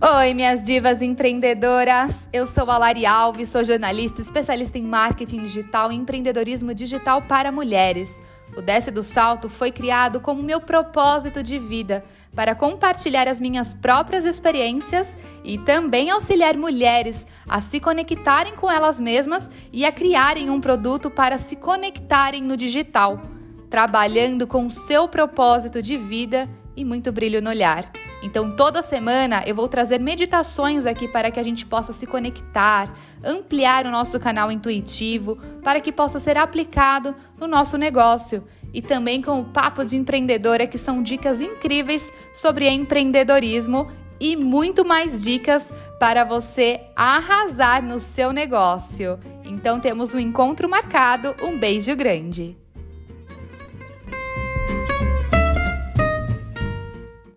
[0.00, 2.28] Oi, minhas divas empreendedoras!
[2.32, 7.50] Eu sou a Lari Alves, sou jornalista especialista em marketing digital e empreendedorismo digital para
[7.50, 8.22] mulheres.
[8.56, 13.74] O Desce do Salto foi criado como meu propósito de vida para compartilhar as minhas
[13.74, 20.48] próprias experiências e também auxiliar mulheres a se conectarem com elas mesmas e a criarem
[20.48, 23.20] um produto para se conectarem no digital,
[23.68, 26.48] trabalhando com o seu propósito de vida
[26.78, 27.90] e muito brilho no olhar.
[28.22, 32.94] Então, toda semana eu vou trazer meditações aqui para que a gente possa se conectar,
[33.22, 38.44] ampliar o nosso canal intuitivo, para que possa ser aplicado no nosso negócio.
[38.72, 44.84] E também com o Papo de Empreendedora, que são dicas incríveis sobre empreendedorismo e muito
[44.84, 49.18] mais dicas para você arrasar no seu negócio.
[49.44, 51.34] Então, temos um encontro marcado.
[51.42, 52.56] Um beijo grande!